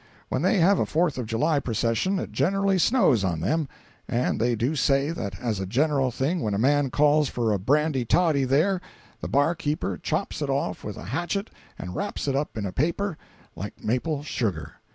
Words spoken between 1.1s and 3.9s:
of July procession it generally snows on them,